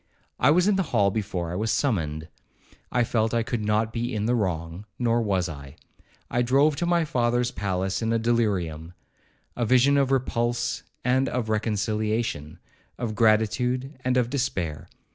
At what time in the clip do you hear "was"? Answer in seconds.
0.49-0.67, 1.55-1.71, 5.21-5.47